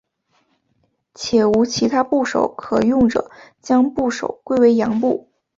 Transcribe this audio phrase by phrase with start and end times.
[1.13, 3.29] 且无其他部首可用者
[3.61, 5.29] 将部首归为羊部。